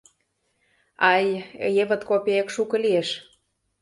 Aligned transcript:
—Ай, 1.11 1.25
евыт 1.81 2.01
копеек 2.09 2.47
шуко 2.55 2.75
лиеш... 2.83 3.09